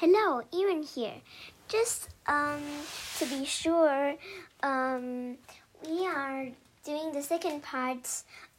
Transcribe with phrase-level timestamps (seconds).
[0.00, 1.20] Hello, Erin here.
[1.68, 2.62] Just um,
[3.18, 4.14] to be sure,
[4.62, 5.36] um,
[5.86, 6.48] we are
[6.86, 8.08] doing the second part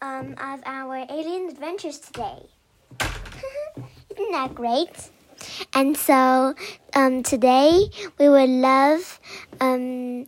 [0.03, 2.45] um, of our alien adventures today.
[4.11, 5.09] Isn't that great?
[5.73, 6.53] And so
[6.93, 7.89] um, today
[8.19, 9.19] we would love
[9.59, 10.27] um,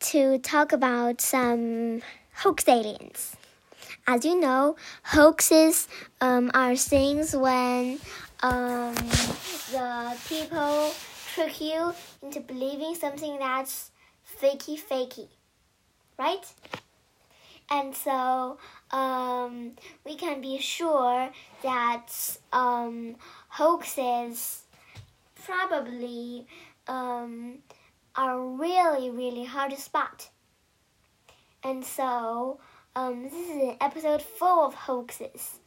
[0.00, 2.00] to talk about some
[2.36, 3.36] hoax aliens.
[4.06, 5.88] As you know, hoaxes
[6.22, 8.00] um, are things when
[8.42, 8.94] um,
[9.70, 10.92] the people
[11.32, 13.90] trick you into believing something that's
[14.40, 15.28] fakey fakey,
[16.18, 16.44] right?
[17.70, 18.58] And so
[18.90, 19.72] um,
[20.04, 21.30] we can be sure
[21.62, 23.16] that um,
[23.48, 24.62] hoaxes
[25.44, 26.46] probably
[26.88, 27.58] um,
[28.16, 30.28] are really, really hard to spot.
[31.64, 32.58] And so
[32.96, 35.60] um, this is an episode full of hoaxes.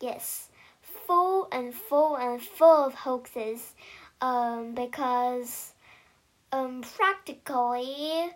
[0.00, 0.48] Yes
[1.06, 3.74] full and full and full of hoaxes
[4.20, 5.72] um, because
[6.52, 8.30] um, practically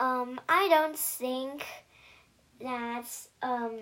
[0.00, 1.64] um, I don't think
[2.60, 3.04] that
[3.42, 3.78] um,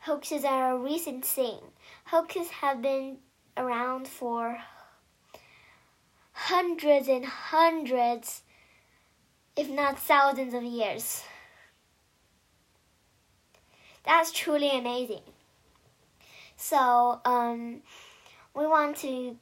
[0.00, 1.58] hoaxes are a recent thing.
[2.06, 3.18] Hoaxes have been
[3.56, 4.58] around for
[6.32, 8.42] hundreds and hundreds,
[9.56, 11.22] if not thousands of years.
[14.04, 15.22] That's truly amazing.
[16.56, 17.82] So um,
[18.54, 19.36] we want to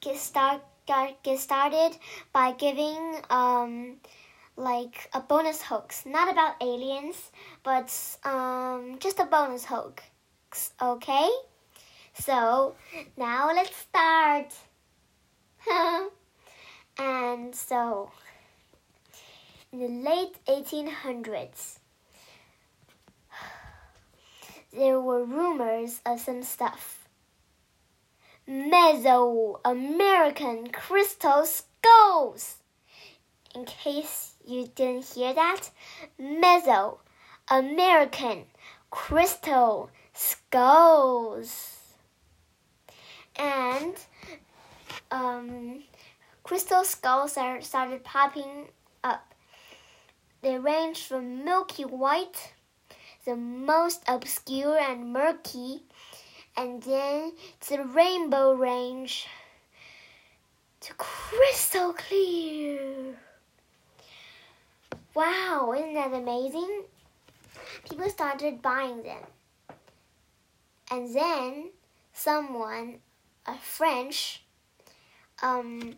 [0.00, 1.96] get start get started
[2.32, 3.96] by giving um,
[4.56, 7.30] like a bonus hoax, not about aliens,
[7.62, 7.92] but
[8.24, 10.02] um, just a bonus hoax.
[10.80, 11.28] Okay,
[12.14, 12.74] so
[13.16, 14.54] now let's start.
[16.98, 18.10] and so,
[19.72, 21.78] in the late 1800s,
[24.76, 27.08] there were rumors of some stuff.
[28.48, 32.56] Mesoamerican crystal skulls.
[33.54, 35.70] In case you didn't hear that,
[36.20, 36.98] Meso
[37.48, 38.46] American
[38.90, 41.78] crystal skulls.
[43.36, 43.94] And
[45.10, 45.82] um,
[46.42, 48.70] crystal skulls are started popping
[49.02, 49.34] up.
[50.42, 52.53] They range from milky white
[53.24, 55.82] the most obscure and murky,
[56.56, 57.32] and then
[57.68, 59.26] the rainbow range
[60.80, 63.16] to crystal clear.
[65.14, 66.82] Wow, isn't that amazing?
[67.88, 69.22] People started buying them.
[70.90, 71.70] And then
[72.12, 72.98] someone,
[73.46, 74.42] a French,
[75.42, 75.94] um,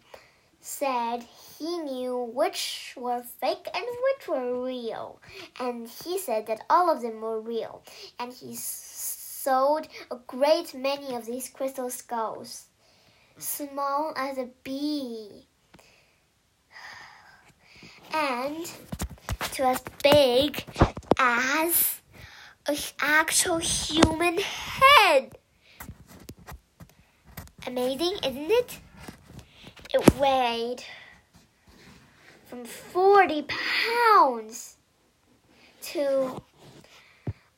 [0.67, 1.25] said
[1.59, 5.21] he knew which were fake and which were real.
[5.61, 7.85] And he said that all of them were real.
[8.19, 12.67] And he sold a great many of these crystal skulls,
[13.39, 15.47] small as a bee,
[18.13, 18.69] and
[19.53, 20.65] to as big
[21.17, 22.01] as
[22.67, 25.39] an actual human head.
[27.69, 28.79] Amazing, isn't it?
[29.95, 30.83] It weighed
[32.47, 34.77] from 40 pounds
[35.83, 36.43] to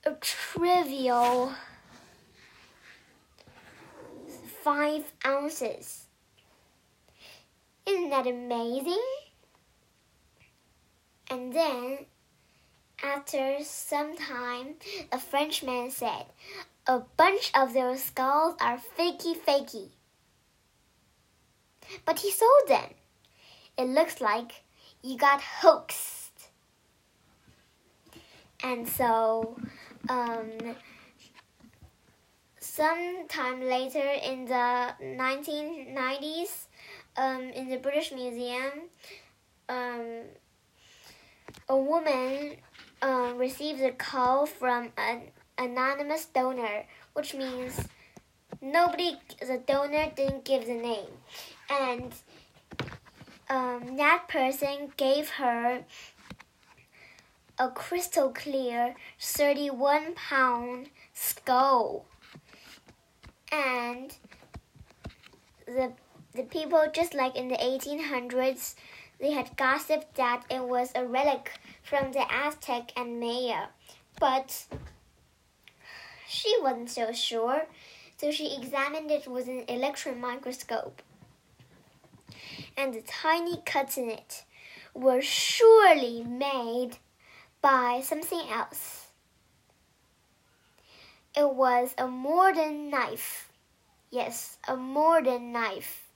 [0.05, 1.53] a trivial
[4.63, 6.07] 5 ounces.
[7.87, 9.03] Isn't that amazing?
[11.31, 12.07] And then,
[13.03, 14.75] after some time,
[15.11, 16.27] a Frenchman said,
[16.87, 19.91] A bunch of those skulls are fakey fakey
[22.09, 22.89] but he sold them.
[23.77, 24.65] It looks like
[25.03, 26.49] you got hoaxed.
[28.65, 29.59] And so,
[30.09, 30.49] um,
[32.59, 36.69] sometime later in the 1990s,
[37.19, 38.89] um, in the British Museum,
[39.69, 40.23] um,
[41.69, 42.57] a woman
[43.03, 45.25] um, received a call from an
[45.59, 47.87] anonymous donor, which means
[48.63, 51.13] nobody, the donor didn't give the name
[51.71, 52.13] and
[53.51, 55.85] um, that person gave her
[57.59, 62.07] a crystal clear 31 pound skull.
[63.51, 64.15] And
[65.67, 65.93] the,
[66.35, 68.75] the people, just like in the 1800s,
[69.21, 73.67] they had gossiped that it was a relic from the Aztec and Maya.
[74.21, 74.67] But
[76.29, 77.67] she wasn't so sure,
[78.17, 81.03] so she examined it with an electron microscope
[82.77, 84.45] and the tiny cuts in it
[84.95, 86.99] were surely made
[87.61, 89.09] by something else.
[91.37, 93.53] It was a modern knife.
[94.11, 96.09] Yes, a modern knife.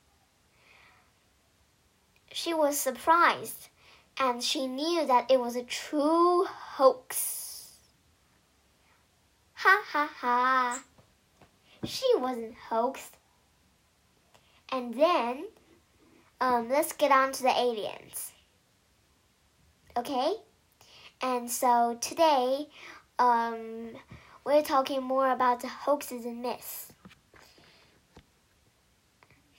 [2.33, 3.69] she was surprised
[4.19, 7.77] and she knew that it was a true hoax.
[9.55, 10.83] Ha ha ha.
[11.85, 13.17] She wasn't hoaxed.
[14.71, 15.47] And then,
[16.43, 18.33] um, let's get on to the aliens.
[19.97, 20.33] Okay?
[21.23, 22.67] And so today,
[23.21, 23.91] um,
[24.44, 26.93] we're talking more about the hoaxes and myths.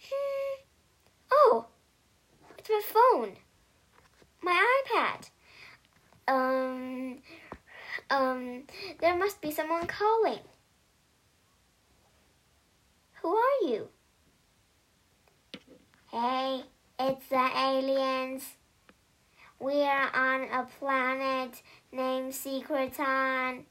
[0.09, 0.61] Hmm.
[1.31, 1.67] Oh,
[2.57, 3.37] it's my phone.
[4.41, 5.29] My iPad.
[6.27, 7.19] Um,
[8.09, 8.63] um,
[8.99, 10.39] there must be someone calling.
[13.21, 13.87] Who are you?
[16.11, 16.63] Hey,
[16.99, 18.43] it's the aliens.
[19.59, 21.61] We are on a planet
[21.91, 23.65] named Secreton.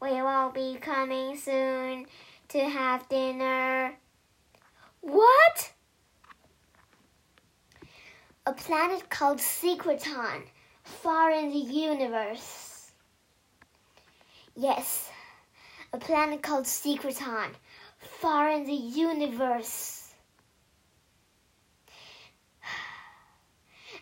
[0.00, 2.06] We will be coming soon
[2.48, 3.94] to have dinner.
[5.00, 5.72] What?
[8.46, 10.44] A planet called Secreton,
[10.84, 12.92] far in the universe.
[14.56, 15.10] Yes,
[15.92, 17.54] a planet called Secreton,
[17.98, 19.97] far in the universe.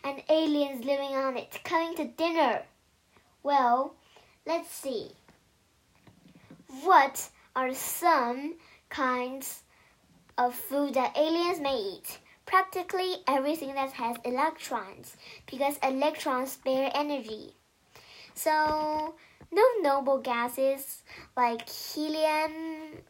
[0.07, 2.61] And aliens living on it, coming to dinner.
[3.43, 3.93] Well,
[4.45, 5.11] let's see.
[6.81, 8.55] What are some
[8.87, 9.63] kinds
[10.37, 12.19] of food that aliens may eat?
[12.45, 17.53] Practically everything that has electrons, because electrons spare energy.
[18.33, 19.15] So,
[19.51, 21.03] no noble gases
[21.35, 23.03] like helium,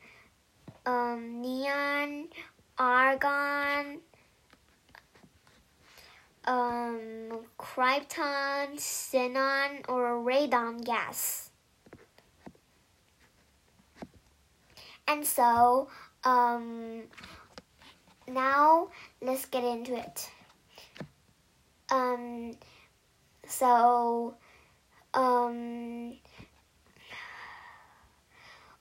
[0.84, 2.30] um, neon,
[2.80, 4.00] argon,
[6.48, 7.30] um,
[7.60, 11.52] krypton, xenon, or radon gas.
[15.08, 15.90] And so,
[16.24, 17.04] um,
[18.28, 18.90] now
[19.22, 20.30] let's get into it.
[21.90, 22.54] Um,
[23.46, 24.36] so,
[25.14, 26.14] um,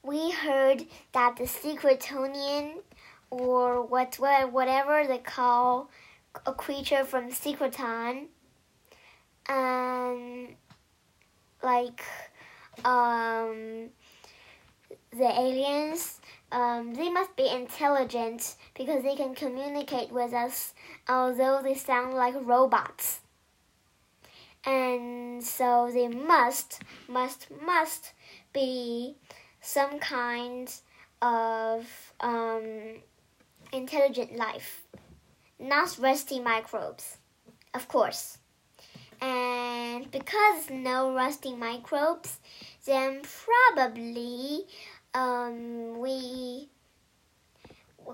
[0.02, 2.78] we heard that the Secretonian,
[3.30, 5.90] or what, whatever they call
[6.44, 8.28] a creature from Secreton,
[9.48, 10.56] and
[11.62, 12.02] like
[12.84, 13.90] um,
[15.12, 16.20] the aliens,
[16.52, 20.74] um, they must be intelligent because they can communicate with us,
[21.08, 23.20] although they sound like robots.
[24.64, 28.12] And so they must, must, must
[28.52, 29.14] be
[29.60, 30.72] some kind
[31.22, 31.86] of
[32.20, 32.64] um,
[33.72, 34.82] intelligent life,
[35.58, 37.18] not rusty microbes,
[37.74, 38.38] of course.
[39.20, 42.38] And because no rusty microbes,
[42.84, 44.66] then probably
[45.14, 46.68] um, we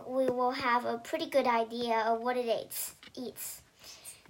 [0.06, 2.94] we will have a pretty good idea of what it eats.
[3.16, 3.62] eats.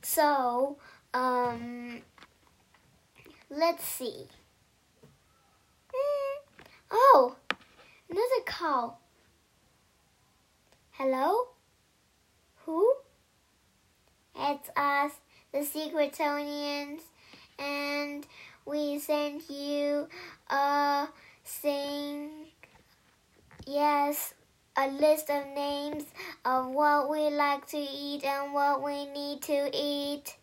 [0.03, 0.79] So,
[1.15, 2.03] um,
[3.49, 4.27] let's see.
[6.91, 7.37] Oh,
[8.11, 9.01] another call.
[10.91, 11.52] Hello?
[12.73, 12.95] Who?
[14.35, 15.13] It's us,
[15.53, 17.03] the Secretonians,
[17.59, 18.27] and
[18.65, 20.09] we sent you
[20.49, 21.09] a
[21.45, 22.31] thing.
[23.67, 24.33] Yes,
[24.75, 26.05] a list of names
[26.47, 30.39] of what we like to eat and what we need to eat.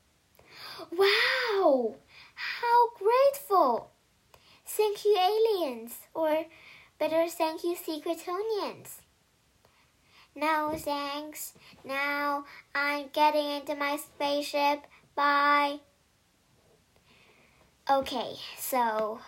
[0.92, 1.96] Wow!
[2.36, 3.90] How grateful!
[4.68, 6.46] Thank you, aliens, or
[7.00, 8.99] better, thank you, Secretonians.
[10.36, 11.54] No thanks.
[11.84, 14.86] Now I'm getting into my spaceship.
[15.16, 15.80] Bye.
[17.90, 19.20] Okay, so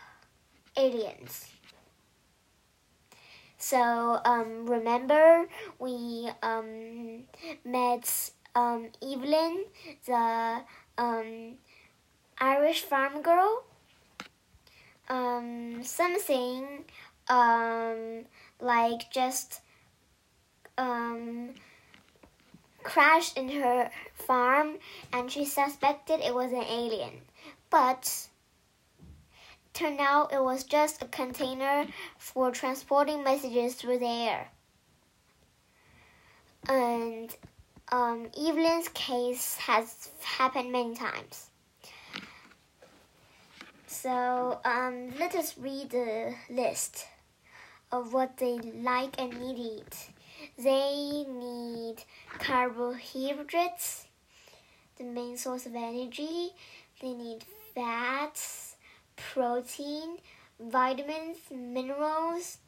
[0.77, 1.47] aliens.
[3.57, 5.47] So um, remember
[5.79, 7.23] we um,
[7.65, 9.65] met um, Evelyn,
[10.05, 10.61] the
[10.97, 11.55] um,
[12.39, 13.63] Irish farm girl
[15.11, 16.85] um, something
[17.27, 18.25] um,
[18.59, 19.61] like just
[20.77, 21.49] um,
[22.83, 24.77] crashed in her farm
[25.13, 27.21] and she suspected it was an alien.
[27.69, 28.27] But
[29.73, 31.85] turned out it was just a container
[32.17, 34.49] for transporting messages through the air.
[36.67, 37.35] And
[37.91, 41.47] um, Evelyn's case has happened many times.
[43.87, 47.05] So um, let us read the list
[47.91, 50.09] of what they like and need to eat.
[50.63, 52.03] They need
[52.37, 54.05] carbohydrates,
[54.97, 56.51] the main source of energy.
[57.01, 58.75] They need fats,
[59.15, 60.17] protein,
[60.59, 62.59] vitamins, minerals.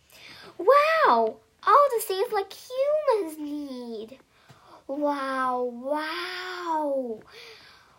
[0.58, 1.38] Wow!
[1.68, 4.18] All the things like humans need.
[4.88, 7.20] Wow, wow.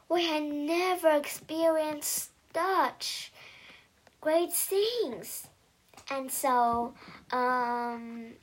[0.08, 3.32] We had never experienced such
[4.20, 5.46] great things.
[6.10, 6.94] And so,
[7.30, 8.34] um,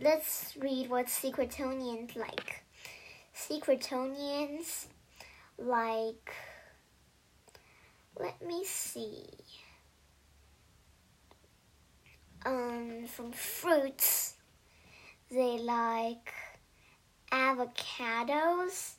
[0.00, 2.64] let's read what Secretonians like.
[3.34, 4.86] Secretonians
[5.58, 6.32] like,
[8.18, 9.26] let me see.
[12.46, 14.34] Um, from fruits,
[15.30, 16.32] they like
[17.32, 18.94] avocados,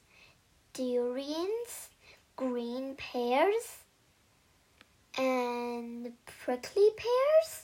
[0.73, 1.89] durians,
[2.35, 3.77] green pears,
[5.17, 7.63] and prickly pears.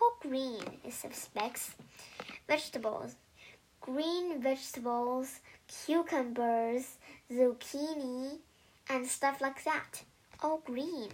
[0.00, 1.74] All green is suspects.
[2.48, 3.14] Vegetables.
[3.80, 6.96] Green vegetables, cucumbers,
[7.30, 8.38] zucchini,
[8.88, 10.02] and stuff like that.
[10.42, 11.10] All green.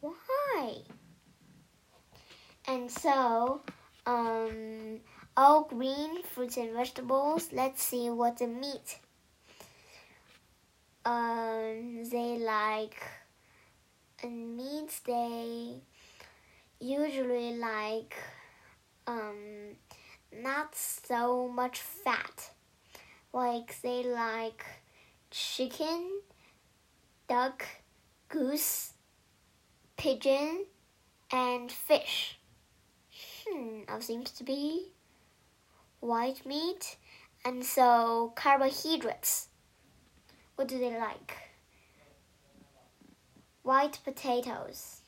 [0.00, 0.78] Why?
[2.66, 3.62] And so,
[4.06, 5.00] um,
[5.36, 7.52] all green fruits and vegetables.
[7.52, 8.98] Let's see what the meat.
[11.04, 13.00] Um, they like
[14.22, 15.00] and meat.
[15.06, 15.80] They
[16.80, 18.16] usually like
[19.06, 19.76] um
[20.42, 22.50] not so much fat.
[23.32, 24.64] Like they like
[25.30, 26.20] chicken,
[27.28, 27.64] duck,
[28.28, 28.92] goose,
[29.96, 30.66] pigeon,
[31.32, 32.38] and fish.
[33.46, 34.92] Hmm, that seems to be
[36.00, 36.96] white meat,
[37.44, 39.48] and so carbohydrates.
[40.56, 41.34] What do they like?
[43.62, 45.00] White potatoes,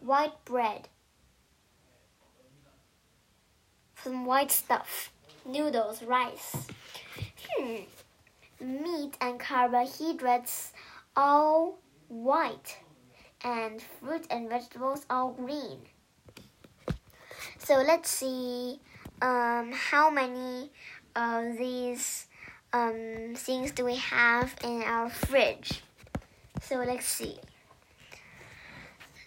[0.00, 0.88] white bread,
[4.04, 5.10] some white stuff,
[5.46, 6.54] noodles, rice.
[7.56, 7.76] Hmm.
[8.60, 10.72] Meat and carbohydrates
[11.16, 12.78] all white,
[13.42, 15.78] and fruit and vegetables all green.
[17.58, 18.78] So let's see
[19.22, 20.70] um, how many
[21.16, 22.26] of these
[22.72, 25.82] um, things do we have in our fridge?
[26.60, 27.38] So let's see.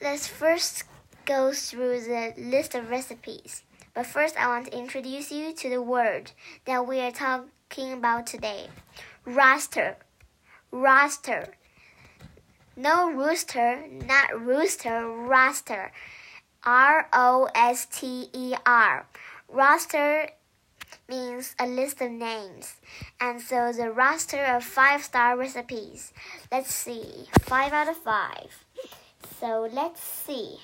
[0.01, 0.83] Let's first
[1.25, 3.63] go through the list of recipes.
[3.97, 6.29] But first, I want to introduce you to the word
[6.65, 8.67] that we are talking about today
[9.25, 9.97] roster.
[10.69, 11.55] Roster.
[12.75, 15.91] No rooster, not rooster, roster.
[16.63, 19.07] R O S T E R.
[19.49, 20.29] Roster
[21.09, 22.75] means a list of names.
[23.19, 26.13] And so the roster of five star recipes.
[26.51, 27.25] Let's see.
[27.41, 28.63] Five out of five.
[29.39, 30.59] So let's see.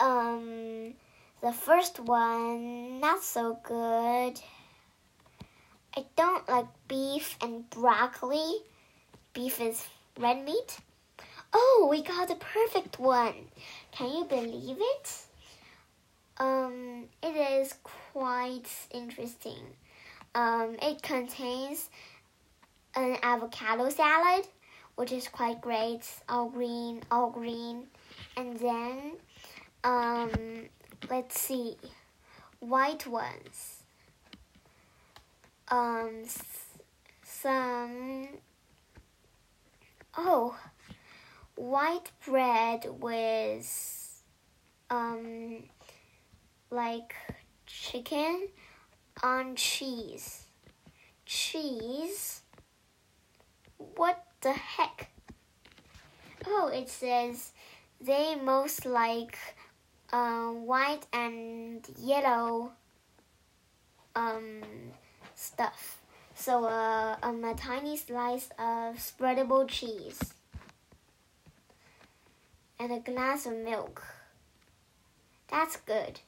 [0.00, 0.94] Um,
[1.40, 4.40] the first one, not so good.
[5.96, 8.56] I don't like beef and broccoli.
[9.32, 9.86] Beef is
[10.18, 10.78] red meat.
[11.52, 13.34] Oh, we got the perfect one.
[13.92, 15.10] Can you believe it?
[16.38, 19.62] Um, it is quite interesting.
[20.34, 21.90] Um, it contains
[22.96, 24.46] an avocado salad,
[24.96, 27.84] which is quite great, all green, all green.
[28.36, 29.12] And then,
[29.84, 30.30] um,
[31.10, 31.76] let's see,
[32.58, 33.82] white ones.
[35.68, 36.24] Um,
[37.22, 38.28] some,
[40.16, 40.58] oh,
[41.54, 44.22] white bread with,
[44.90, 45.64] um,
[46.70, 47.14] like
[47.66, 48.48] chicken
[49.22, 50.46] on cheese.
[51.26, 52.42] Cheese?
[53.96, 55.10] What the heck?
[56.46, 57.52] Oh, it says
[58.00, 59.38] they most like
[60.14, 62.70] uh, white and yellow
[64.14, 64.62] um,
[65.34, 65.98] stuff.
[66.36, 70.20] So, uh, um, a tiny slice of spreadable cheese
[72.78, 74.04] and a glass of milk.
[75.48, 76.20] That's good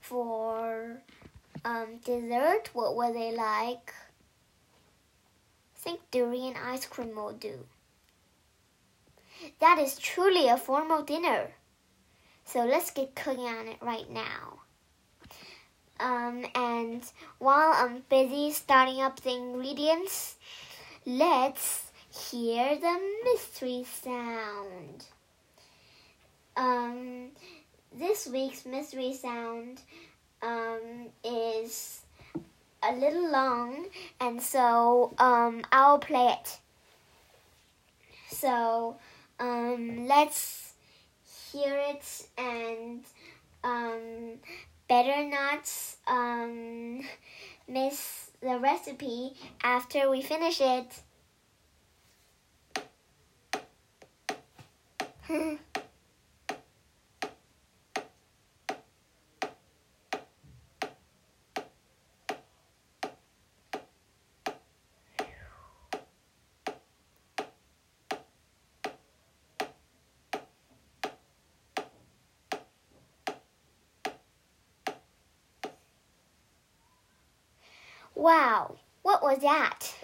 [0.00, 1.02] for
[1.64, 3.94] um, dessert, what would they like?
[5.74, 7.66] I think durian ice cream will do.
[9.60, 11.55] That is truly a formal dinner.
[12.46, 14.60] So let's get cooking on it right now.
[15.98, 17.02] Um, and
[17.38, 20.36] while I'm busy starting up the ingredients,
[21.04, 21.90] let's
[22.30, 25.06] hear the mystery sound.
[26.56, 27.30] Um,
[27.92, 29.80] this week's mystery sound
[30.42, 32.02] um, is
[32.82, 33.86] a little long,
[34.20, 36.58] and so um, I'll play it.
[38.28, 38.96] So
[39.40, 40.65] um, let's
[41.64, 43.04] it and
[43.64, 44.38] um,
[44.88, 45.70] better not
[46.06, 47.02] um,
[47.68, 51.02] miss the recipe after we finish it.
[78.16, 79.94] Wow, what was that?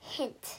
[0.00, 0.58] Hint.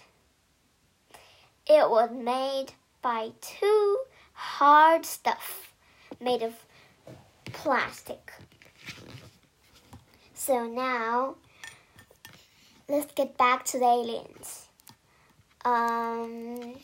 [1.68, 2.68] It was made
[3.02, 4.00] by two
[4.32, 5.74] hard stuff
[6.22, 6.54] made of
[7.52, 8.32] plastic.
[10.34, 11.36] So now
[12.88, 14.70] let's get back to the aliens.
[15.66, 16.76] Um,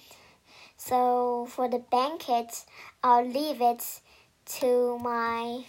[0.76, 2.66] so for the banquet,
[3.02, 4.02] I'll leave it
[4.60, 5.64] to my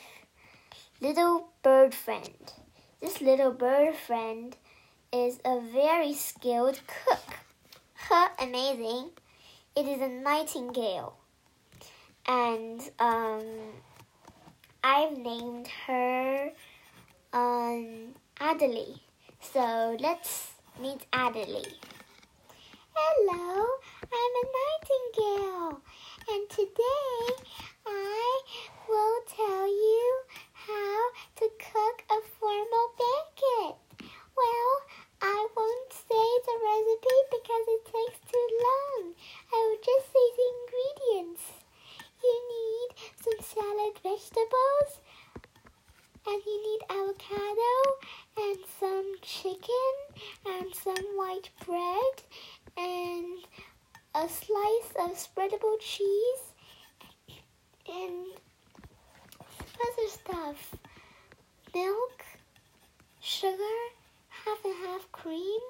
[1.01, 2.53] little bird friend.
[3.05, 4.57] This little bird friend
[5.13, 7.37] is a very skilled cook.
[7.97, 9.11] Huh, amazing.
[9.77, 11.15] It is a nightingale.
[12.27, 13.45] And um,
[14.83, 16.51] I've named her
[17.35, 19.01] um, Adelie.
[19.53, 21.75] So let's meet Adelie.
[22.95, 23.67] Hello,
[24.01, 25.83] I'm a nightingale,
[26.31, 27.45] and today
[27.85, 28.41] I
[28.89, 30.21] will tell you
[30.53, 33.77] how to cook a formal banquet.
[34.37, 34.71] Well,
[35.21, 39.15] I won't say the recipe because it takes too long.
[39.53, 41.43] I will just say the ingredients.
[42.23, 42.89] You need
[43.21, 44.91] some salad vegetables,
[46.27, 47.75] and you need avocado,
[48.39, 49.93] and some chicken,
[50.47, 52.23] and some white bread,
[52.77, 53.39] and
[54.17, 56.55] a slice of spreadable cheese
[57.89, 58.27] and
[59.77, 60.75] other stuff.
[61.73, 62.25] Milk,
[63.21, 63.79] sugar,
[64.29, 65.61] half and half cream,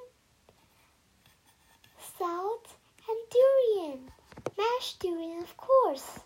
[2.18, 2.68] salt,
[3.08, 4.10] and durian.
[4.56, 6.20] Mashed durian, of course.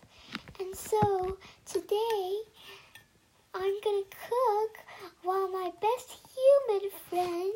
[0.59, 2.37] And so today
[3.53, 4.77] I'm gonna cook
[5.23, 7.53] while my best human friend,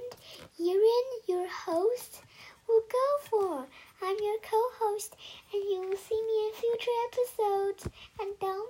[0.60, 2.22] Yirin, your host,
[2.68, 3.68] will go for.
[4.02, 5.16] I'm your co-host,
[5.54, 7.88] and you will see me in future episodes.
[8.20, 8.70] And don't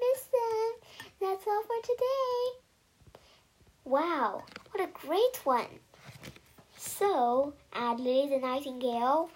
[0.00, 0.72] miss them.
[1.20, 3.20] That's all for today.
[3.84, 5.80] Wow, what a great one!
[6.76, 9.30] So, Adley the Nightingale,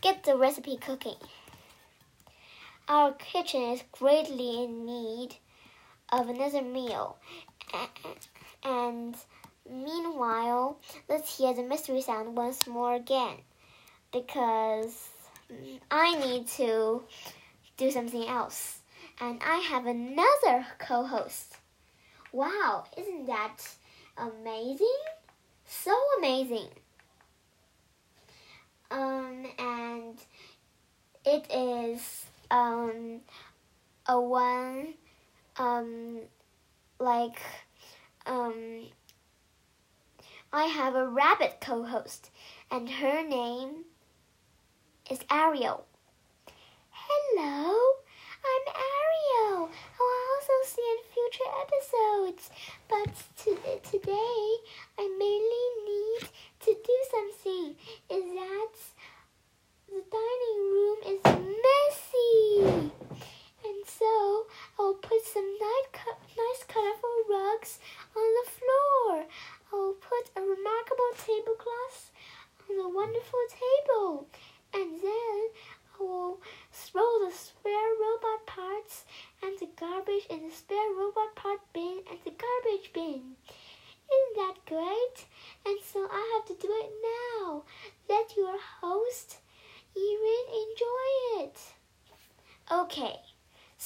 [0.00, 1.16] get the recipe cooking.
[2.88, 5.36] Our kitchen is greatly in need
[6.12, 7.16] of another meal,
[8.62, 9.16] and
[9.70, 10.78] Meanwhile,
[11.08, 13.36] let's hear the mystery sound once more again
[14.12, 15.08] because
[15.90, 17.02] I need to
[17.78, 18.80] do something else.
[19.20, 21.56] And I have another co host.
[22.30, 23.56] Wow, isn't that
[24.18, 25.00] amazing?
[25.66, 26.68] So amazing.
[28.90, 30.18] Um, and
[31.24, 33.20] it is um,
[34.06, 34.94] a one
[35.56, 36.20] um,
[36.98, 37.40] like
[38.26, 38.86] um,
[40.52, 42.30] I have a rabbit co host,
[42.70, 43.84] and her name
[45.10, 45.84] is Ariel.
[46.90, 47.74] Hello,
[48.44, 49.70] I'm Ariel.
[50.00, 52.50] I'll also see in future episodes,
[52.88, 54.56] but to, today
[54.98, 56.28] I mainly need
[56.60, 57.76] to do something.
[58.10, 58.70] Is that
[59.94, 62.90] the dining room is messy,
[63.62, 67.78] and so I'll put some nice, colorful rugs
[68.16, 69.26] on the floor.
[69.72, 72.10] I'll put a remarkable tablecloth
[72.68, 74.26] on the wonderful table,
[74.72, 75.38] and then
[75.94, 76.40] I will
[76.72, 79.04] throw the spare robot parts
[79.44, 83.36] and the garbage in the spare robot part bin and the garbage bin.
[84.10, 85.26] Isn't that great?
[85.64, 86.90] And so I have to do it
[87.38, 87.62] now.
[88.08, 89.38] Let your host,
[89.96, 91.58] Erin, enjoy it.
[92.70, 93.16] Okay,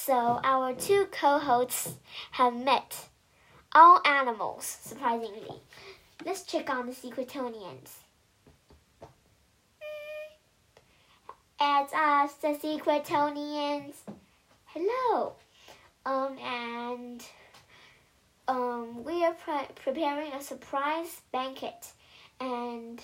[0.09, 1.97] so our two co hosts
[2.31, 3.09] have met
[3.75, 5.61] all animals, surprisingly.
[6.25, 7.91] Let's check on the Secretonians.
[11.61, 13.97] It's us, the Secretonians.
[14.65, 15.35] Hello.
[16.07, 17.23] Um, and
[18.49, 21.93] um, we are pre preparing a surprise banquet,
[22.41, 22.99] and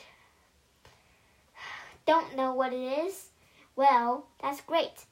[2.07, 3.27] don't know what it is.
[3.77, 5.05] Well, that's great.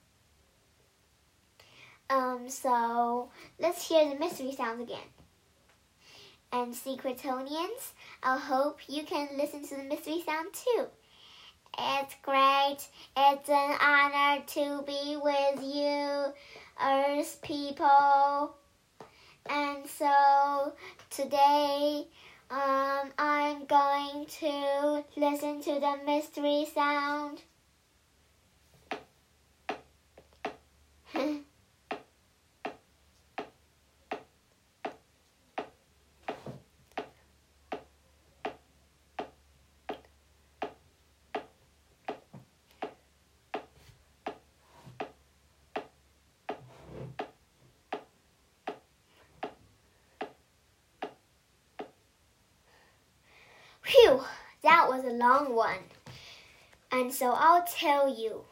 [2.12, 4.98] Um, so let's hear the mystery sounds again
[6.53, 7.92] and Secretonians.
[8.22, 10.87] I hope you can listen to the mystery sound too.
[11.79, 12.77] It's great.
[13.16, 16.35] It's an honor to be with you,
[16.85, 18.57] Earth people.
[19.48, 20.75] And so
[21.09, 22.07] today,
[22.51, 27.40] um, I'm going to listen to the mystery sound.
[54.92, 55.85] Was a long one.
[56.90, 58.44] And so I'll tell you.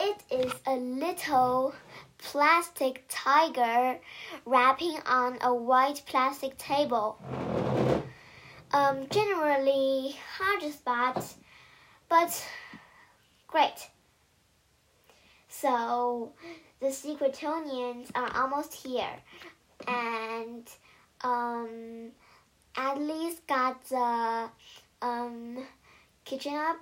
[0.00, 1.74] It is a little
[2.18, 3.98] plastic tiger
[4.46, 7.18] wrapping on a white plastic table.
[8.72, 11.34] Um, generally hard to spot,
[12.08, 12.46] but
[13.48, 13.90] great.
[15.48, 16.32] So
[16.78, 19.16] the Secretonians are almost here,
[19.88, 20.68] and
[21.22, 22.12] um,
[22.76, 24.50] Adley's got the
[25.02, 25.58] um,
[26.24, 26.76] kitchen up,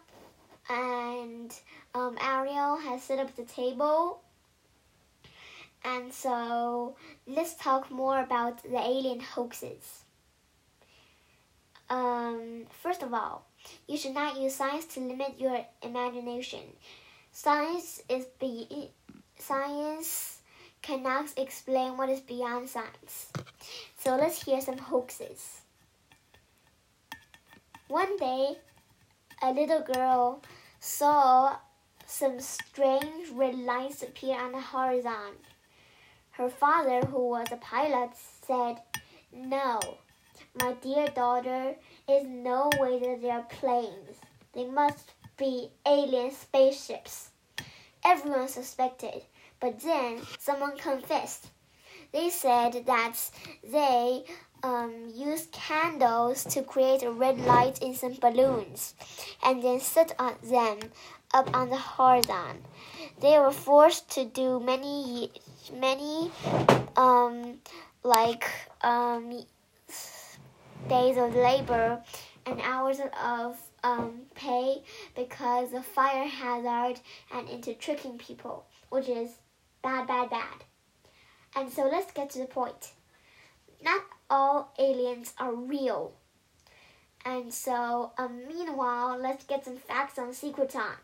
[0.69, 1.53] and
[1.95, 4.21] um, Ariel has set up the table.
[5.85, 10.05] And so let's talk more about the alien hoaxes.
[11.89, 13.47] Um, first of all,
[13.87, 16.61] you should not use science to limit your imagination.
[17.31, 18.91] Science is be
[19.39, 20.41] science
[20.83, 23.31] cannot explain what is beyond science.
[23.99, 25.61] So let's hear some hoaxes.
[27.89, 28.59] One day,
[29.41, 30.43] a little girl
[30.81, 31.59] saw
[32.05, 35.37] some strange red lights appear on the horizon.
[36.33, 38.83] Her father, who was a pilot, said,
[39.33, 39.79] No,
[40.61, 41.77] my dear daughter,
[42.09, 44.19] is no way that they are planes.
[44.53, 47.31] They must be alien spaceships.
[48.05, 49.23] Everyone suspected,
[49.61, 51.51] but then someone confessed.
[52.13, 53.17] They said that
[53.63, 54.25] they
[54.63, 58.95] um, used candles to create a red light in some balloons
[59.45, 60.79] and then set on them
[61.33, 62.63] up on the horizon.
[63.21, 65.31] They were forced to do many,
[65.73, 66.31] many,
[66.97, 67.59] um,
[68.03, 68.45] like,
[68.83, 69.45] um,
[70.89, 72.03] days of labor
[72.45, 74.83] and hours of um, pay
[75.15, 77.01] because of fire hazard
[77.33, 79.31] and into tricking people, which is
[79.83, 80.65] bad, bad, bad.
[81.55, 82.93] And so let's get to the point.
[83.83, 86.13] Not all aliens are real.
[87.25, 90.97] And so, um, meanwhile, let's get some facts on Secreton.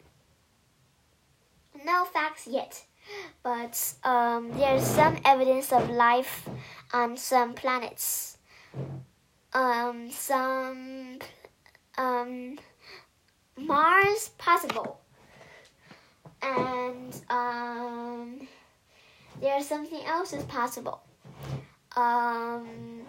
[1.85, 2.85] No facts yet,
[3.43, 6.49] but um, there's some evidence of life
[6.93, 8.39] on some planets.
[9.53, 11.19] Um, some
[11.99, 12.59] um,
[13.57, 15.01] Mars possible,
[16.41, 18.49] and um,
[19.41, 21.03] there's something else is possible.
[21.97, 23.03] Um,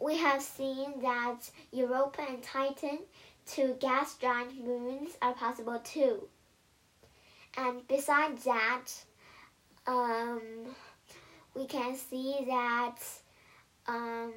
[0.00, 1.38] we have seen that
[1.72, 3.00] Europa and Titan,
[3.46, 6.28] two gas giant moons, are possible too.
[7.56, 8.86] And besides that,
[9.86, 10.40] um,
[11.54, 12.96] we can see that
[13.86, 14.32] um,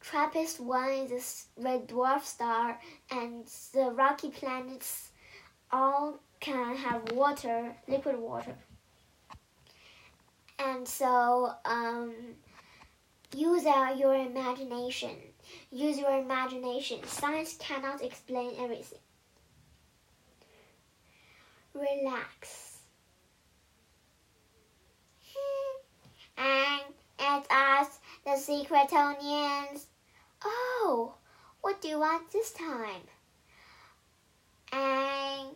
[0.00, 2.78] TRAPPIST 1 is a red dwarf star,
[3.10, 5.10] and the rocky planets
[5.72, 8.54] all can have water, liquid water.
[10.58, 12.14] And so, um,
[13.34, 15.10] use out your imagination.
[15.70, 17.02] Use your imagination.
[17.06, 18.98] Science cannot explain everything.
[21.74, 22.78] Relax.
[26.36, 26.82] and
[27.18, 29.86] it's us, the Secretonians.
[30.44, 31.14] Oh,
[31.60, 33.02] what do you want this time?
[34.72, 35.48] And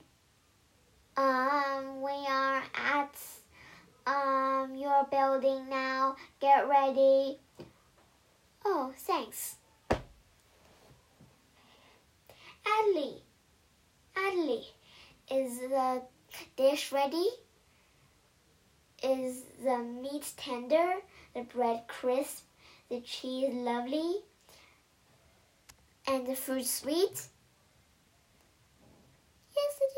[1.16, 3.16] um, we are at
[4.08, 6.16] um your building now.
[6.40, 7.38] Get ready.
[8.64, 9.56] Oh, thanks.
[12.66, 13.20] Adley,
[14.16, 14.64] Adley,
[15.30, 16.02] is the
[16.56, 17.28] dish ready?
[19.02, 20.94] Is the meat tender?
[21.34, 22.44] The bread crisp?
[22.88, 24.16] The cheese lovely?
[26.06, 27.28] And the fruit sweet?
[29.56, 29.94] Yes, it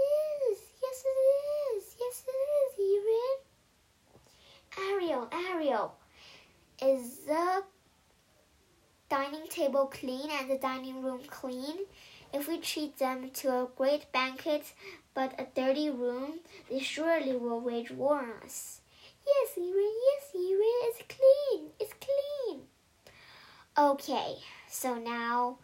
[0.53, 0.59] is.
[0.83, 1.19] Yes, it
[1.77, 1.97] is.
[2.01, 3.50] Yes, it is, Erin.
[4.79, 5.95] Ariel, Ariel,
[6.81, 7.65] is the
[9.09, 11.87] dining table clean and the dining room clean?
[12.33, 14.73] If we treat them to a great banquet
[15.15, 18.81] but a dirty room, they surely will wage war on us.
[19.27, 22.61] Yes, Erin, yes, Erin, it's clean, it's clean.
[23.77, 24.37] Okay,
[24.69, 25.59] so now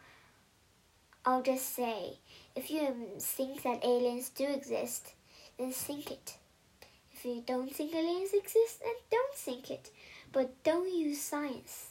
[1.24, 2.18] I'll just say
[2.56, 5.12] if you think that aliens do exist,
[5.58, 6.36] then think it.
[7.46, 9.90] Don't think aliens exist, then don't think it.
[10.32, 11.90] But don't use science.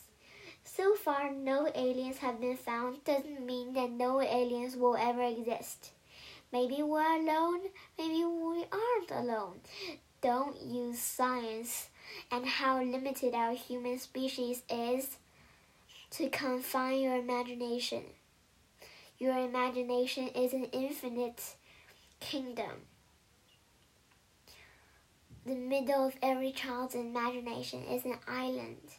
[0.64, 5.92] So far, no aliens have been found doesn't mean that no aliens will ever exist.
[6.52, 7.62] Maybe we're alone,
[7.98, 9.60] maybe we aren't alone.
[10.22, 11.90] Don't use science
[12.32, 15.18] and how limited our human species is
[16.12, 18.04] to confine your imagination.
[19.18, 21.56] Your imagination is an infinite
[22.20, 22.88] kingdom.
[25.46, 28.96] The middle of every child's imagination is an island.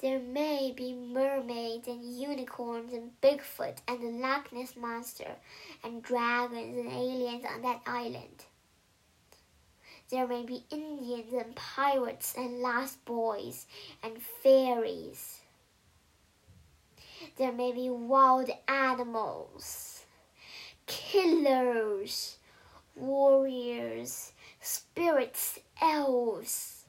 [0.00, 5.36] There may be mermaids and unicorns and Bigfoot and the Loch Ness Monster
[5.84, 8.46] and dragons and aliens on that island.
[10.10, 13.66] There may be Indians and pirates and lost boys
[14.02, 15.40] and fairies.
[17.36, 20.04] There may be wild animals,
[20.86, 22.38] killers,
[22.96, 24.29] warriors,
[25.00, 26.84] spirits, elves.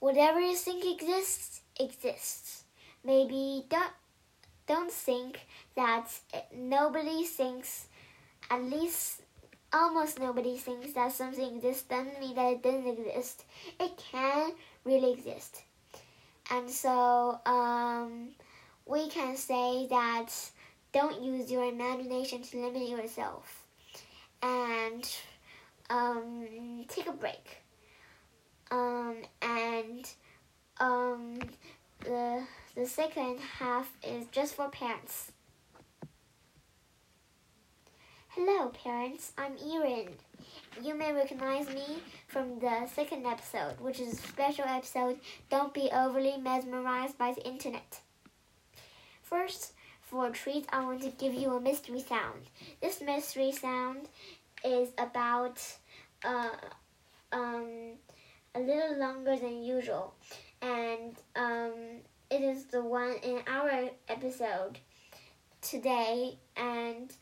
[0.00, 2.64] Whatever you think exists, exists.
[3.02, 3.92] Maybe don't,
[4.66, 5.40] don't think
[5.74, 6.08] that
[6.54, 7.86] nobody thinks,
[8.50, 9.22] at least
[9.72, 13.44] almost nobody thinks that something exists doesn't mean that it doesn't exist.
[13.80, 14.52] It can
[14.84, 15.62] really exist.
[16.50, 18.28] And so um,
[18.84, 20.28] we can say that
[20.92, 23.64] don't use your imagination to limit yourself.
[24.42, 25.08] And
[25.90, 27.62] um, take a break.
[28.70, 30.08] Um, and
[30.80, 31.38] um,
[32.00, 32.42] the,
[32.74, 35.32] the second half is just for parents.
[38.28, 39.32] Hello, parents.
[39.36, 40.10] I'm Erin.
[40.82, 45.18] You may recognize me from the second episode, which is a special episode
[45.50, 48.00] Don't Be Overly Mesmerized by the Internet.
[49.22, 49.72] First,
[50.02, 52.48] for a treat, I want to give you a mystery sound.
[52.80, 54.08] This mystery sound
[54.64, 55.60] is about
[56.24, 56.50] uh,
[57.32, 57.92] um,
[58.54, 60.14] a little longer than usual,
[60.62, 61.72] and um,
[62.30, 64.78] it is the one in our episode
[65.60, 67.12] today, and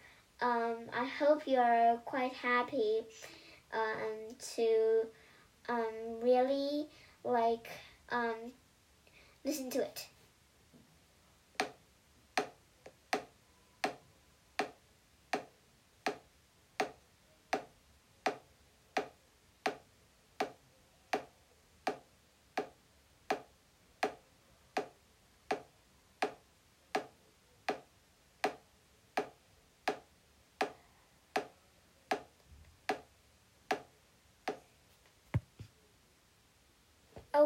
[0.41, 3.01] um, I hope you're quite happy
[3.73, 5.07] um, to
[5.69, 6.87] um, really
[7.25, 7.69] like
[8.11, 8.53] um,
[9.45, 10.07] listen to it.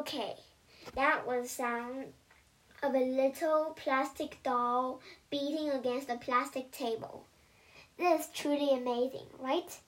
[0.00, 0.34] Okay,
[0.94, 2.06] that was sound
[2.82, 7.26] of a little plastic doll beating against a plastic table.
[7.98, 9.78] This is truly amazing, right?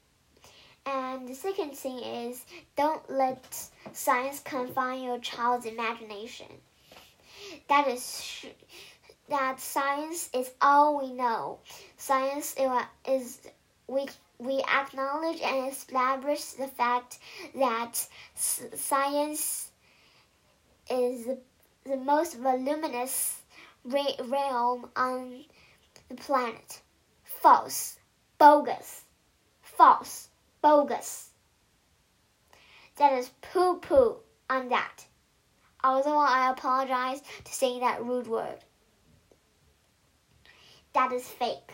[0.85, 2.45] And the second thing is
[2.77, 6.49] don't let science confine your child's imagination.
[7.71, 8.45] That is
[9.31, 11.61] that science is all we know.
[11.97, 12.55] Science
[13.09, 13.41] is
[13.87, 17.19] we we acknowledge and establish the fact
[17.55, 19.72] that science
[20.91, 21.29] is
[21.85, 23.41] the, most voluminous
[23.85, 25.45] realm on
[26.09, 26.81] the planet.
[27.25, 27.99] False,
[28.39, 29.03] bogus,
[29.63, 30.29] false,
[30.61, 31.31] bogus.
[32.97, 34.17] That is poo poo
[34.49, 35.07] on that.
[35.83, 38.59] Although I apologize to saying that rude word.
[40.93, 41.73] That is fake.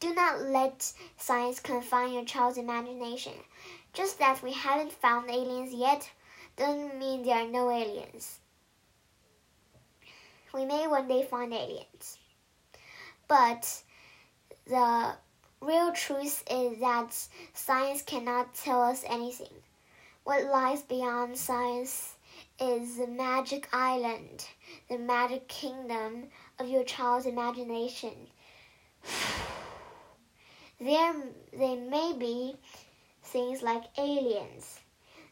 [0.00, 3.34] Do not let science confine your child's imagination.
[3.92, 6.10] Just that we haven't found aliens yet
[6.60, 8.38] doesn't mean there are no aliens.
[10.52, 12.18] We may one day find aliens.
[13.26, 13.82] But
[14.66, 15.14] the
[15.62, 17.16] real truth is that
[17.54, 19.54] science cannot tell us anything.
[20.24, 22.16] What lies beyond science
[22.60, 24.46] is the magic island,
[24.90, 26.26] the magic kingdom
[26.58, 28.12] of your child's imagination.
[30.82, 31.14] There,
[31.52, 32.56] they may be
[33.22, 34.80] things like aliens,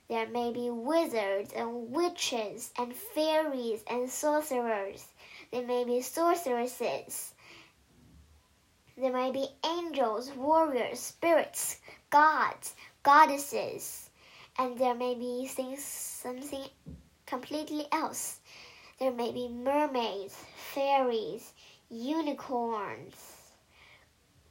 [0.08, 5.06] there may be wizards and witches and fairies and sorcerers.
[5.52, 7.34] There may be sorceresses.
[8.96, 14.08] There may be angels, warriors, spirits, gods, goddesses,
[14.58, 16.64] and there may be things, something
[17.26, 18.40] completely else.
[18.98, 20.34] There may be mermaids,
[20.74, 21.52] fairies,
[21.90, 23.14] unicorns,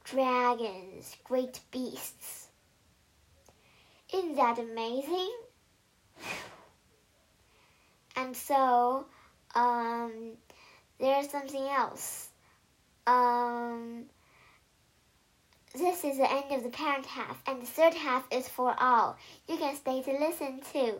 [0.04, 2.48] dragons, great beasts.
[4.14, 5.32] Isn't that amazing?
[8.16, 9.06] And so,
[9.54, 10.32] um,
[10.98, 12.28] there's something else.
[13.06, 14.04] Um,
[15.74, 19.16] this is the end of the parent half, and the third half is for all.
[19.46, 20.94] You can stay to listen too.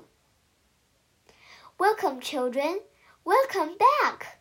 [1.79, 2.81] Welcome, children.
[3.25, 4.39] Welcome back.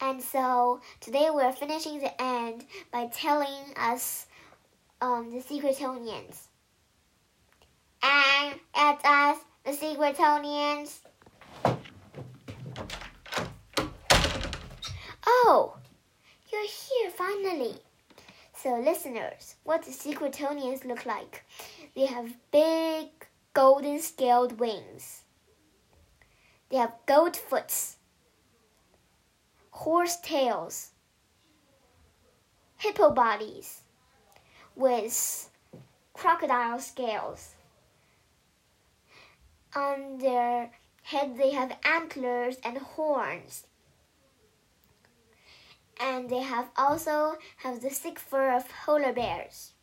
[0.00, 4.26] And so today we're finishing the end by telling us
[5.00, 6.48] um, the Secretonians.
[8.02, 11.00] And it's us, the Secretonians.
[15.26, 15.76] Oh,
[16.50, 17.74] you're here finally.
[18.56, 21.44] So, listeners, what do Secretonians look like?
[21.94, 23.08] They have big
[23.52, 25.22] golden scaled wings.
[26.70, 27.96] They have gold foots.
[29.70, 30.90] horse tails,
[32.78, 33.82] hippo bodies
[34.74, 35.50] with
[36.14, 37.54] crocodile scales.
[39.78, 40.72] On their
[41.04, 43.64] head, they have antlers and horns.
[46.00, 49.74] And they have also have the thick fur of polar bears.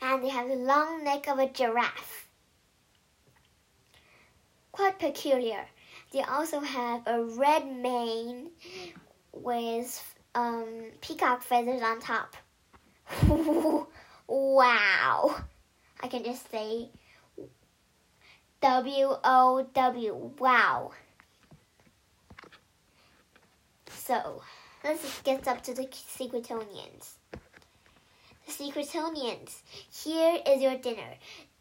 [0.00, 2.28] And they have the long neck of a giraffe.
[4.72, 5.66] Quite peculiar.
[6.10, 8.52] They also have a red mane
[9.32, 12.36] with um, peacock feathers on top.
[14.26, 15.44] wow.
[16.00, 16.88] I can just say
[18.62, 20.30] W O W.
[20.38, 20.92] Wow.
[23.90, 24.42] So,
[24.84, 27.14] let's get up to the Secretonians.
[28.46, 31.14] The Secretonians, here is your dinner.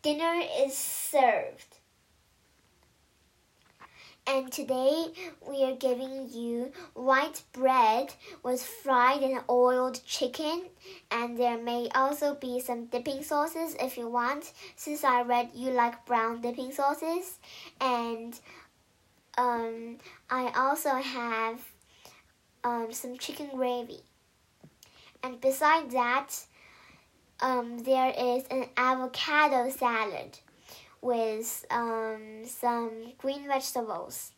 [0.03, 1.70] Dinner is served.
[4.27, 5.07] And today
[5.47, 10.65] we are giving you white bread with fried and oiled chicken.
[11.09, 15.71] And there may also be some dipping sauces if you want, since I read you
[15.71, 17.39] like brown dipping sauces.
[17.79, 18.39] And
[19.37, 19.97] um,
[20.29, 21.59] I also have
[22.63, 24.01] um, some chicken gravy.
[25.23, 26.29] And beside that,
[27.41, 30.37] um, there is an avocado salad
[31.01, 34.31] with um, some green vegetables.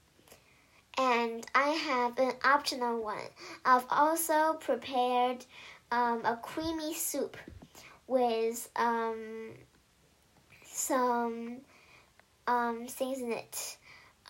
[0.97, 3.17] And I have an optional one.
[3.65, 5.45] I've also prepared
[5.91, 7.37] um, a creamy soup
[8.07, 9.51] with um,
[10.65, 11.57] some
[12.47, 13.77] um, things in it.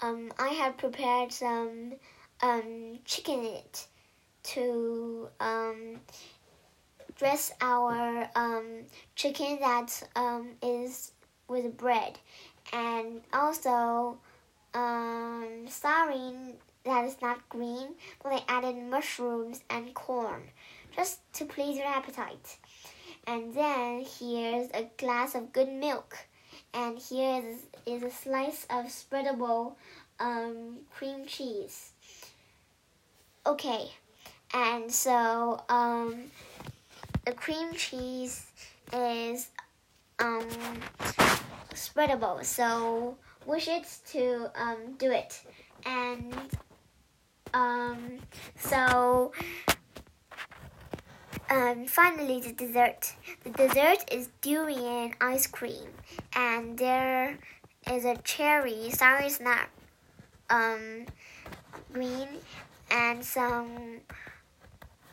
[0.02, 1.94] Um, I have prepared some
[2.42, 3.88] um, chicken in it
[4.44, 6.00] to um,
[7.16, 8.84] dress our um,
[9.16, 11.13] chicken that um, is
[11.54, 12.20] with bread,
[12.74, 14.18] and also
[14.74, 15.68] um,
[16.84, 17.90] that is not green,
[18.22, 20.42] but they added mushrooms and corn
[20.96, 22.58] just to please your appetite.
[23.26, 26.18] And then here's a glass of good milk,
[26.74, 29.76] and here is, is a slice of spreadable
[30.20, 31.92] um, cream cheese.
[33.46, 33.92] Okay,
[34.54, 36.32] and so um,
[37.26, 38.48] the cream cheese
[38.92, 39.50] is
[40.24, 40.48] um,
[41.74, 42.44] spreadable.
[42.44, 45.42] So wish it to um, do it.
[45.86, 46.34] And
[47.54, 48.20] um,
[48.58, 49.34] so
[51.50, 53.14] um, finally, the dessert.
[53.44, 55.90] The dessert is durian ice cream,
[56.36, 57.38] and there
[57.92, 58.90] is a cherry.
[58.92, 59.68] Sorry, it's not
[60.50, 61.06] um,
[61.92, 62.30] green,
[62.90, 64.00] and some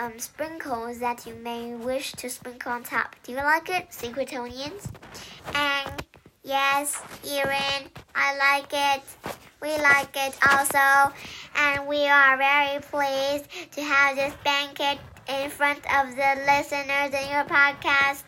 [0.00, 3.14] um, sprinkles that you may wish to sprinkle on top.
[3.22, 4.90] Do you like it, Secretonians?
[5.54, 6.04] And
[6.42, 9.02] yes, Erin, I like it.
[9.60, 11.12] We like it also,
[11.54, 17.30] and we are very pleased to have this banquet in front of the listeners in
[17.30, 18.24] your podcast.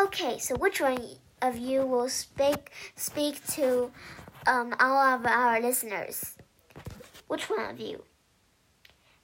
[0.00, 0.98] Okay, so which one
[1.42, 3.90] of you will speak speak to
[4.46, 6.34] um, all of our listeners?
[7.28, 8.02] Which one of you?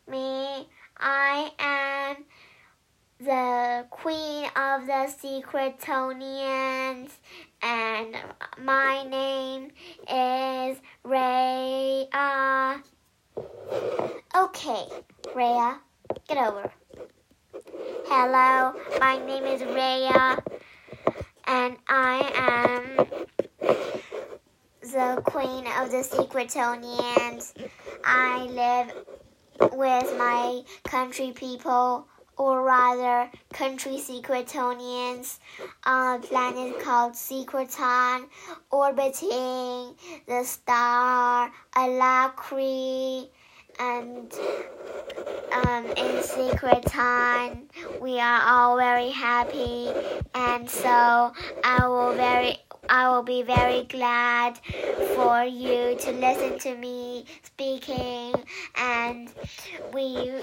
[0.06, 0.68] Me.
[1.04, 2.24] I am
[3.18, 7.10] the queen of the Secretonians,
[7.60, 8.16] and
[8.60, 9.72] my name
[10.08, 12.80] is Rhea.
[14.36, 14.86] Okay,
[15.34, 15.80] Rhea,
[16.28, 16.70] get over.
[18.06, 20.40] Hello, my name is Rhea,
[21.48, 23.08] and I am
[24.82, 27.54] the queen of the Secretonians.
[28.04, 28.92] I live
[29.72, 35.38] with my country people, or rather, country Secretonians,
[35.84, 38.26] on a planet called Secreton,
[38.70, 39.94] orbiting
[40.26, 43.28] the star Alacri.
[43.78, 44.32] And
[45.52, 47.68] um, in Secreton,
[48.00, 49.88] we are all very happy,
[50.34, 51.32] and so
[51.64, 52.58] I will very
[52.92, 54.58] I will be very glad
[55.16, 58.34] for you to listen to me speaking
[58.76, 59.30] and
[59.94, 60.42] we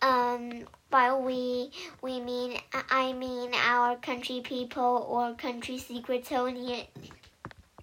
[0.00, 6.86] um by we we mean I mean our country people or country secretonians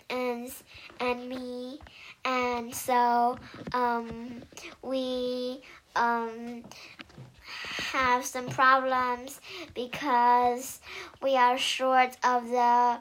[0.09, 1.79] and me.
[2.25, 3.37] And so
[3.73, 4.41] um
[4.81, 5.61] we
[5.95, 6.63] um
[7.91, 9.39] have some problems
[9.73, 10.79] because
[11.21, 12.97] we are short of the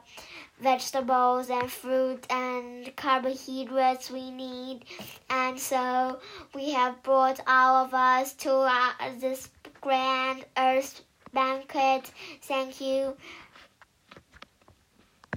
[0.61, 4.85] vegetables and fruit and carbohydrates we need.
[5.31, 6.21] And so
[6.55, 9.49] we have brought all of us to uh, this
[9.81, 12.11] grand earth banquet.
[12.43, 13.17] Thank you.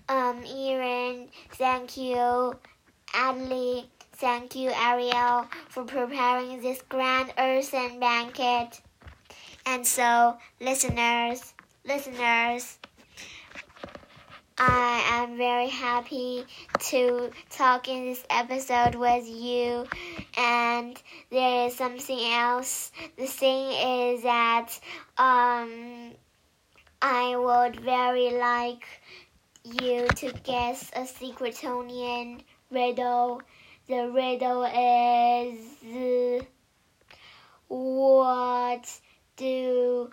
[0.08, 2.54] Um, Erin, thank you,
[3.14, 3.86] Adley,
[4.18, 8.80] Thank you, Ariel, for preparing this grand earthen banquet.
[9.66, 11.54] And so, listeners,
[11.84, 12.78] listeners,
[14.58, 16.46] I am very happy
[16.92, 19.86] to talk in this episode with you.
[20.38, 22.92] And there is something else.
[23.18, 24.70] The thing is that
[25.18, 26.12] um,
[27.02, 28.88] I would very like
[29.64, 33.42] you to guess a Secretonian riddle.
[33.88, 36.46] The riddle is
[37.68, 39.00] what
[39.36, 40.10] do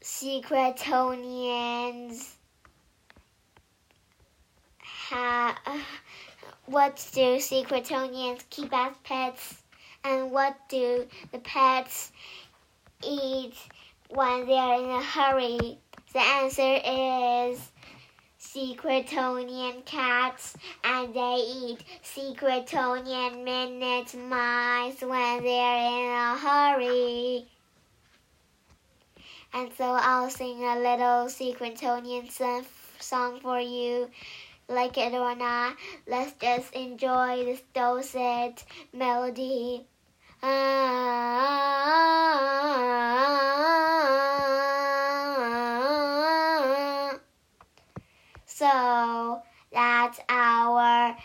[0.00, 2.36] Secretonians
[4.78, 5.56] have?
[6.66, 9.64] What do Secretonians keep as pets?
[10.04, 12.12] And what do the pets
[13.04, 13.54] eat
[14.10, 15.78] when they're in a hurry?
[16.12, 17.71] The answer is
[18.44, 27.46] Secretonian cats, and they eat Secretonian minute mice when they're in a hurry.
[29.54, 32.28] And so I'll sing a little Secretonian
[32.98, 34.10] song for you.
[34.68, 35.76] Like it or not,
[36.08, 39.86] let's just enjoy this dulcet melody.
[40.42, 40.48] Ah,
[41.86, 43.42] ah, ah,
[48.62, 49.42] So
[49.72, 51.16] that's our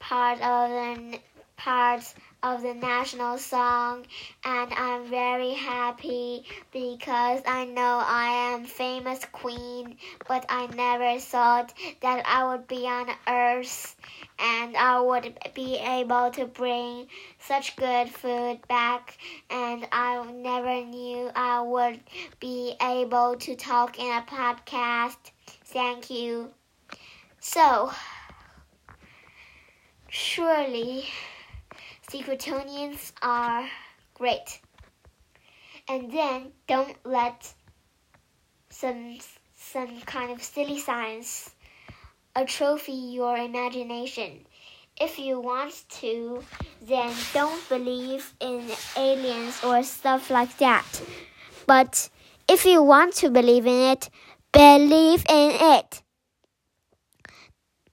[0.00, 1.20] part of the
[1.56, 4.04] parts of the national song
[4.44, 11.72] and I'm very happy because I know I am famous queen but I never thought
[12.02, 13.94] that I would be on earth
[14.40, 17.06] and I would be able to bring
[17.38, 19.16] such good food back
[19.48, 22.00] and I never knew I would
[22.40, 25.18] be able to talk in a podcast.
[25.66, 26.50] Thank you.
[27.46, 27.92] So,
[30.08, 31.04] surely
[32.08, 33.68] Secretonians are
[34.14, 34.62] great.
[35.86, 37.52] And then don't let
[38.70, 39.18] some
[39.54, 41.50] some kind of silly science
[42.34, 44.46] atrophy your imagination.
[44.98, 46.42] If you want to,
[46.80, 50.86] then don't believe in aliens or stuff like that.
[51.66, 52.08] But
[52.48, 54.08] if you want to believe in it,
[54.50, 56.03] believe in it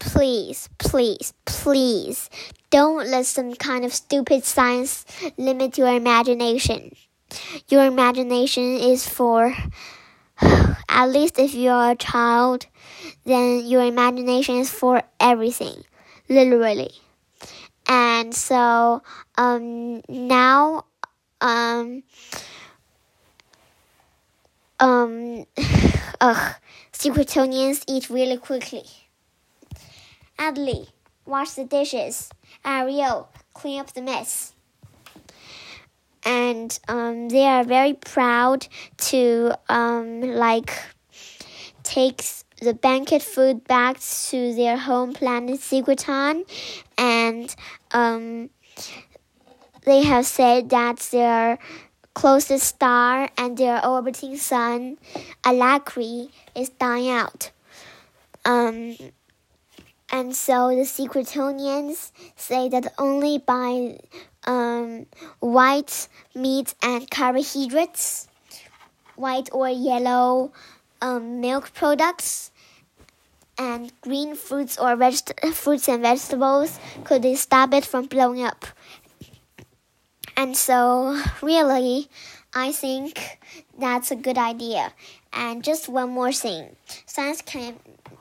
[0.01, 2.29] please, please, please
[2.71, 5.05] don't let some kind of stupid science
[5.37, 6.95] limit your imagination.
[7.69, 9.55] Your imagination is for,
[10.41, 12.65] at least if you're a child,
[13.25, 15.83] then your imagination is for everything,
[16.27, 16.91] literally.
[17.87, 19.03] And so,
[19.37, 20.85] um, now,
[21.41, 22.01] um,
[24.79, 25.45] um,
[26.21, 26.55] ugh,
[26.91, 28.85] Secretonians eat really quickly.
[30.41, 30.87] Adley,
[31.23, 32.31] wash the dishes.
[32.65, 34.53] Ariel, clean up the mess.
[36.25, 38.67] And um, they are very proud
[39.11, 40.73] to um, like
[41.83, 42.23] take
[42.59, 46.43] the banquet food back to their home planet Secreton,
[46.97, 47.55] and
[47.91, 48.49] um,
[49.85, 51.59] they have said that their
[52.15, 54.97] closest star and their orbiting sun,
[55.43, 57.51] Alacri, is dying out.
[58.43, 58.95] Um,
[60.11, 63.97] and so the Secretonians say that only by
[64.43, 65.05] um,
[65.39, 68.27] white meat and carbohydrates,
[69.15, 70.51] white or yellow
[71.01, 72.51] um, milk products,
[73.57, 78.65] and green fruits or veg- fruits and vegetables could they stop it from blowing up.
[80.35, 82.09] And so, really,
[82.53, 83.39] I think
[83.77, 84.93] that's a good idea.
[85.31, 87.75] And just one more thing science can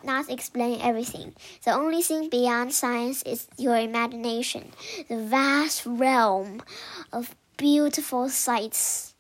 [0.05, 1.35] not explain everything.
[1.65, 4.73] The only thing beyond science is your imagination,
[5.09, 6.63] the vast realm
[7.13, 9.15] of beautiful sights.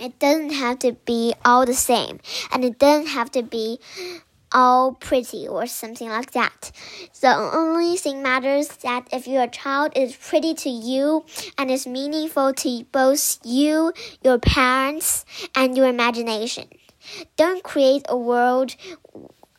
[0.00, 2.18] It doesn't have to be all the same,
[2.52, 3.78] and it doesn't have to be
[4.54, 6.70] all pretty or something like that.
[7.20, 11.24] The only thing matters that if your child is pretty to you
[11.58, 15.24] and is meaningful to both you, your parents,
[15.54, 16.68] and your imagination.
[17.36, 18.76] Don't create a world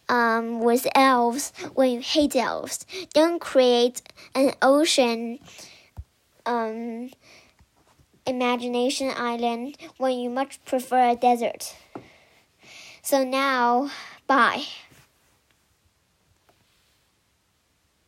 [0.09, 2.85] um, with elves when you hate elves.
[3.13, 4.01] Don't create
[4.33, 5.39] an ocean
[6.45, 7.09] um,
[8.25, 11.75] imagination island when you much prefer a desert.
[13.01, 13.91] So now,
[14.27, 14.65] bye.